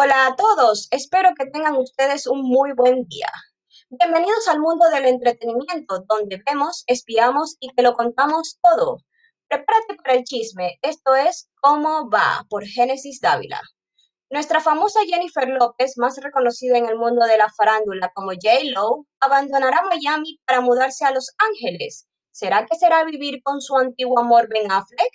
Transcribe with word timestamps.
Hola 0.00 0.28
a 0.28 0.36
todos, 0.36 0.86
espero 0.92 1.30
que 1.36 1.46
tengan 1.46 1.74
ustedes 1.74 2.28
un 2.28 2.42
muy 2.42 2.70
buen 2.72 3.08
día. 3.08 3.26
Bienvenidos 3.90 4.46
al 4.46 4.60
mundo 4.60 4.88
del 4.90 5.06
entretenimiento, 5.06 6.04
donde 6.06 6.40
vemos, 6.46 6.84
espiamos 6.86 7.56
y 7.58 7.74
te 7.74 7.82
lo 7.82 7.94
contamos 7.94 8.60
todo. 8.62 8.98
Prepárate 9.48 9.96
para 9.96 10.14
el 10.14 10.22
chisme, 10.22 10.78
esto 10.82 11.16
es 11.16 11.50
¿Cómo 11.60 12.08
va? 12.08 12.46
por 12.48 12.64
Génesis 12.64 13.20
Dávila. 13.20 13.60
Nuestra 14.30 14.60
famosa 14.60 15.00
Jennifer 15.04 15.48
López, 15.48 15.94
más 15.96 16.16
reconocida 16.22 16.78
en 16.78 16.86
el 16.86 16.94
mundo 16.94 17.26
de 17.26 17.36
la 17.36 17.48
farándula 17.56 18.12
como 18.14 18.30
J-Lo, 18.30 19.04
abandonará 19.18 19.82
Miami 19.82 20.38
para 20.46 20.60
mudarse 20.60 21.06
a 21.06 21.10
Los 21.10 21.34
Ángeles. 21.38 22.06
¿Será 22.30 22.66
que 22.66 22.78
será 22.78 23.02
vivir 23.02 23.42
con 23.42 23.60
su 23.60 23.76
antiguo 23.76 24.20
amor 24.20 24.46
Ben 24.48 24.70
Affleck? 24.70 25.10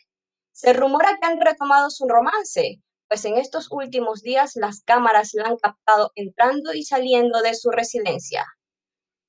Se 0.51 0.73
rumora 0.73 1.17
que 1.21 1.25
han 1.25 1.39
retomado 1.39 1.89
su 1.89 2.05
romance, 2.05 2.81
pues 3.13 3.25
en 3.25 3.37
estos 3.37 3.67
últimos 3.69 4.23
días 4.23 4.55
las 4.55 4.81
cámaras 4.81 5.35
la 5.35 5.43
han 5.43 5.57
captado 5.57 6.11
entrando 6.15 6.73
y 6.73 6.81
saliendo 6.81 7.43
de 7.43 7.53
su 7.53 7.69
residencia. 7.69 8.43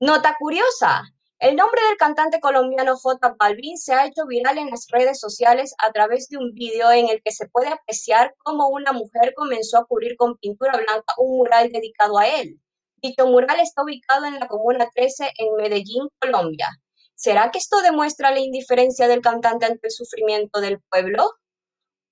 Nota 0.00 0.34
curiosa, 0.38 1.02
el 1.38 1.54
nombre 1.54 1.82
del 1.86 1.98
cantante 1.98 2.40
colombiano 2.40 2.96
J 2.96 3.36
Balvin 3.38 3.76
se 3.76 3.92
ha 3.92 4.06
hecho 4.06 4.24
viral 4.26 4.56
en 4.56 4.70
las 4.70 4.86
redes 4.88 5.20
sociales 5.20 5.74
a 5.86 5.92
través 5.92 6.30
de 6.30 6.38
un 6.38 6.54
vídeo 6.54 6.90
en 6.92 7.10
el 7.10 7.20
que 7.22 7.30
se 7.30 7.46
puede 7.46 7.68
apreciar 7.68 8.34
cómo 8.38 8.68
una 8.68 8.92
mujer 8.92 9.34
comenzó 9.36 9.76
a 9.76 9.84
cubrir 9.84 10.16
con 10.16 10.38
pintura 10.38 10.78
blanca 10.78 11.12
un 11.18 11.36
mural 11.36 11.70
dedicado 11.70 12.16
a 12.16 12.26
él. 12.26 12.58
Dicho 13.02 13.26
mural 13.26 13.60
está 13.60 13.82
ubicado 13.82 14.24
en 14.24 14.40
la 14.40 14.48
Comuna 14.48 14.88
13 14.94 15.30
en 15.36 15.56
Medellín, 15.56 16.08
Colombia. 16.22 16.68
¿Será 17.16 17.50
que 17.50 17.58
esto 17.58 17.82
demuestra 17.82 18.30
la 18.30 18.40
indiferencia 18.40 19.08
del 19.08 19.20
cantante 19.20 19.66
ante 19.66 19.88
el 19.88 19.92
sufrimiento 19.92 20.62
del 20.62 20.80
pueblo? 20.88 21.34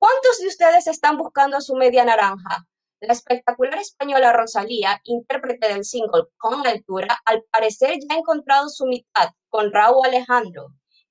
¿Cuántos 0.03 0.41
de 0.41 0.49
ustedes 0.49 0.89
están 0.89 1.17
buscando 1.17 1.61
su 1.61 1.77
media 1.77 2.05
naranja? 2.05 2.67
La 2.99 3.13
espectacular 3.13 3.79
española 3.79 4.33
Rosalía, 4.33 5.01
intérprete 5.05 5.69
del 5.69 5.85
single 5.85 6.25
Con 6.39 6.67
Altura, 6.67 7.21
al 7.25 7.45
parecer 7.53 8.01
ya 8.01 8.17
ha 8.17 8.19
encontrado 8.19 8.69
su 8.69 8.87
mitad 8.87 9.29
con 9.49 9.73
Raúl 9.73 10.05
Alejandro, 10.05 10.71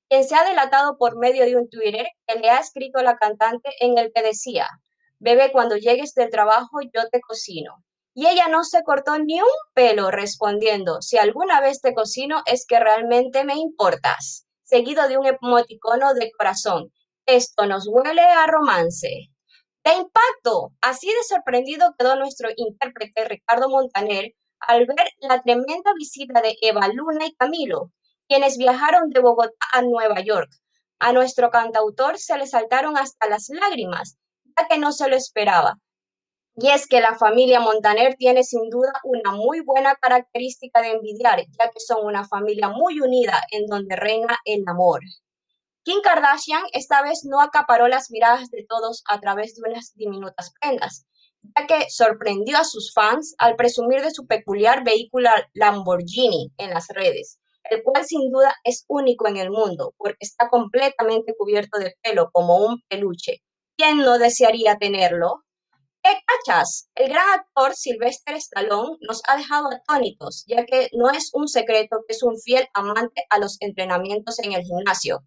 quien 0.09 0.25
se 0.25 0.35
ha 0.35 0.43
delatado 0.43 0.97
por 0.97 1.17
medio 1.17 1.45
de 1.45 1.55
un 1.55 1.69
Twitter 1.69 2.05
que 2.27 2.37
le 2.37 2.49
ha 2.49 2.59
escrito 2.59 2.99
a 2.99 3.03
la 3.03 3.15
cantante 3.15 3.69
en 3.79 3.97
el 3.97 4.11
que 4.13 4.23
decía, 4.23 4.67
Bebé, 5.19 5.53
cuando 5.53 5.77
llegues 5.77 6.13
del 6.13 6.29
trabajo 6.29 6.81
yo 6.81 7.07
te 7.09 7.21
cocino. 7.21 7.85
Y 8.13 8.27
ella 8.27 8.49
no 8.49 8.65
se 8.65 8.83
cortó 8.83 9.17
ni 9.19 9.39
un 9.39 9.47
pelo 9.73 10.11
respondiendo, 10.11 11.01
si 11.01 11.17
alguna 11.17 11.61
vez 11.61 11.79
te 11.79 11.93
cocino 11.93 12.41
es 12.45 12.65
que 12.67 12.77
realmente 12.77 13.45
me 13.45 13.55
importas, 13.55 14.47
seguido 14.63 15.07
de 15.07 15.17
un 15.17 15.27
emoticono 15.27 16.13
de 16.13 16.29
corazón. 16.37 16.91
Esto 17.31 17.65
nos 17.65 17.87
huele 17.87 18.19
a 18.23 18.45
romance. 18.45 19.29
De 19.85 19.93
impacto, 19.93 20.73
así 20.81 21.07
de 21.07 21.23
sorprendido 21.23 21.95
quedó 21.97 22.17
nuestro 22.17 22.49
intérprete 22.57 23.23
Ricardo 23.23 23.69
Montaner 23.69 24.33
al 24.59 24.85
ver 24.85 25.07
la 25.19 25.41
tremenda 25.41 25.93
visita 25.97 26.41
de 26.41 26.57
Eva 26.61 26.89
Luna 26.89 27.25
y 27.25 27.33
Camilo, 27.35 27.93
quienes 28.27 28.57
viajaron 28.57 29.11
de 29.11 29.21
Bogotá 29.21 29.65
a 29.71 29.81
Nueva 29.81 30.19
York. 30.19 30.51
A 30.99 31.13
nuestro 31.13 31.51
cantautor 31.51 32.17
se 32.17 32.37
le 32.37 32.47
saltaron 32.47 32.97
hasta 32.97 33.29
las 33.29 33.47
lágrimas, 33.47 34.17
ya 34.57 34.67
que 34.67 34.77
no 34.77 34.91
se 34.91 35.07
lo 35.07 35.15
esperaba, 35.15 35.77
y 36.57 36.67
es 36.67 36.85
que 36.85 36.99
la 36.99 37.15
familia 37.15 37.61
Montaner 37.61 38.15
tiene 38.15 38.43
sin 38.43 38.69
duda 38.69 38.91
una 39.05 39.31
muy 39.31 39.61
buena 39.61 39.95
característica 39.95 40.81
de 40.81 40.91
envidiar, 40.91 41.39
ya 41.57 41.71
que 41.71 41.79
son 41.79 42.05
una 42.05 42.27
familia 42.27 42.67
muy 42.67 42.99
unida 42.99 43.41
en 43.51 43.67
donde 43.67 43.95
reina 43.95 44.37
el 44.43 44.65
amor. 44.67 44.99
Kim 45.83 45.99
Kardashian 46.03 46.63
esta 46.73 47.01
vez 47.01 47.21
no 47.23 47.41
acaparó 47.41 47.87
las 47.87 48.11
miradas 48.11 48.51
de 48.51 48.63
todos 48.69 49.03
a 49.07 49.19
través 49.19 49.55
de 49.55 49.67
unas 49.67 49.93
diminutas 49.95 50.53
prendas, 50.61 51.07
ya 51.41 51.65
que 51.65 51.89
sorprendió 51.89 52.59
a 52.59 52.63
sus 52.63 52.93
fans 52.93 53.33
al 53.39 53.55
presumir 53.55 54.03
de 54.03 54.11
su 54.11 54.27
peculiar 54.27 54.83
vehículo 54.83 55.29
Lamborghini 55.53 56.51
en 56.57 56.69
las 56.69 56.87
redes, 56.89 57.39
el 57.63 57.81
cual 57.81 58.05
sin 58.05 58.29
duda 58.29 58.53
es 58.63 58.85
único 58.89 59.27
en 59.27 59.37
el 59.37 59.49
mundo, 59.49 59.95
porque 59.97 60.17
está 60.19 60.49
completamente 60.49 61.33
cubierto 61.35 61.79
de 61.79 61.95
pelo 62.03 62.29
como 62.31 62.57
un 62.57 62.83
peluche. 62.87 63.41
¿Quién 63.75 63.97
no 63.97 64.19
desearía 64.19 64.77
tenerlo? 64.77 65.43
¿Qué 66.03 66.11
cachas? 66.27 66.89
El 66.93 67.09
gran 67.09 67.27
actor 67.39 67.73
Sylvester 67.73 68.35
Stallone 68.35 68.97
nos 69.01 69.23
ha 69.27 69.37
dejado 69.37 69.69
atónitos, 69.71 70.43
ya 70.45 70.63
que 70.65 70.89
no 70.93 71.09
es 71.09 71.31
un 71.33 71.47
secreto 71.47 72.03
que 72.07 72.13
es 72.13 72.21
un 72.21 72.39
fiel 72.39 72.67
amante 72.75 73.25
a 73.31 73.39
los 73.39 73.57
entrenamientos 73.61 74.37
en 74.39 74.53
el 74.53 74.61
gimnasio. 74.61 75.23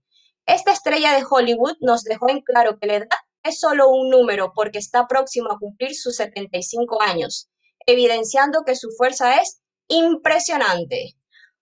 Esta 0.46 0.72
estrella 0.72 1.14
de 1.14 1.24
Hollywood 1.28 1.76
nos 1.80 2.04
dejó 2.04 2.28
en 2.28 2.42
claro 2.42 2.78
que 2.78 2.86
la 2.86 2.96
edad 2.96 3.08
es 3.42 3.60
solo 3.60 3.88
un 3.88 4.10
número 4.10 4.52
porque 4.54 4.78
está 4.78 5.06
próximo 5.06 5.50
a 5.50 5.58
cumplir 5.58 5.94
sus 5.94 6.16
75 6.16 7.00
años, 7.00 7.48
evidenciando 7.86 8.62
que 8.64 8.76
su 8.76 8.90
fuerza 8.90 9.40
es 9.40 9.62
impresionante. 9.88 11.14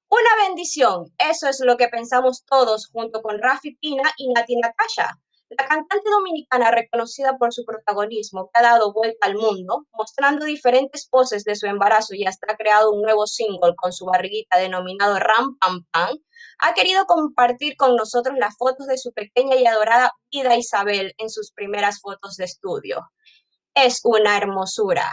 Una 0.08 0.46
bendición, 0.46 1.14
eso 1.16 1.48
es 1.48 1.60
lo 1.60 1.76
que 1.76 1.88
pensamos 1.88 2.44
todos 2.44 2.88
junto 2.92 3.22
con 3.22 3.40
Rafi 3.40 3.76
Pina 3.76 4.12
y 4.16 4.32
Nati 4.32 4.56
Natasha, 4.56 5.18
la 5.58 5.66
cantante 5.66 6.10
dominicana, 6.10 6.70
reconocida 6.70 7.36
por 7.38 7.52
su 7.52 7.64
protagonismo, 7.64 8.50
que 8.52 8.60
ha 8.60 8.62
dado 8.62 8.92
vuelta 8.92 9.26
al 9.26 9.36
mundo, 9.36 9.86
mostrando 9.92 10.44
diferentes 10.44 11.08
poses 11.08 11.44
de 11.44 11.56
su 11.56 11.66
embarazo 11.66 12.14
y 12.14 12.24
hasta 12.24 12.52
ha 12.52 12.56
creado 12.56 12.92
un 12.92 13.02
nuevo 13.02 13.26
single 13.26 13.74
con 13.76 13.92
su 13.92 14.06
barriguita 14.06 14.58
denominado 14.58 15.18
Ram 15.18 15.58
Pam 15.58 16.18
ha 16.58 16.74
querido 16.74 17.04
compartir 17.06 17.76
con 17.76 17.96
nosotros 17.96 18.36
las 18.38 18.56
fotos 18.56 18.86
de 18.86 18.98
su 18.98 19.12
pequeña 19.12 19.56
y 19.56 19.66
adorada 19.66 20.12
vida 20.30 20.56
Isabel 20.56 21.12
en 21.18 21.28
sus 21.28 21.52
primeras 21.52 22.00
fotos 22.00 22.36
de 22.36 22.44
estudio. 22.44 23.10
Es 23.74 24.00
una 24.04 24.36
hermosura. 24.36 25.12